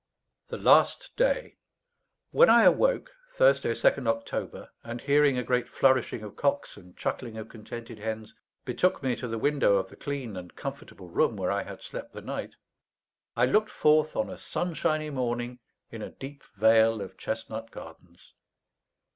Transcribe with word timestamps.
THE 0.47 0.57
LAST 0.57 1.11
DAY 1.15 1.57
When 2.31 2.49
I 2.49 2.63
awoke 2.63 3.11
(Thursday, 3.35 3.73
2nd 3.75 4.07
October), 4.07 4.71
and, 4.83 4.99
hearing 4.99 5.37
a 5.37 5.43
great 5.43 5.69
flourishing 5.69 6.23
of 6.23 6.35
cocks 6.35 6.75
and 6.75 6.97
chuckling 6.97 7.37
of 7.37 7.49
contented 7.49 7.99
hens, 7.99 8.33
betook 8.65 9.03
me 9.03 9.15
to 9.17 9.27
the 9.27 9.37
window 9.37 9.75
of 9.75 9.89
the 9.89 9.95
clean 9.95 10.35
and 10.35 10.55
comfortable 10.55 11.07
room 11.09 11.35
where 11.35 11.51
I 11.51 11.61
had 11.61 11.83
slept 11.83 12.13
the 12.13 12.21
night, 12.21 12.55
I 13.35 13.45
looked 13.45 13.69
forth 13.69 14.15
on 14.15 14.31
a 14.31 14.39
sunshiny 14.39 15.11
morning 15.11 15.59
in 15.91 16.01
a 16.01 16.09
deep 16.09 16.43
vale 16.57 16.99
of 16.99 17.15
chestnut 17.15 17.69
gardens. 17.69 18.33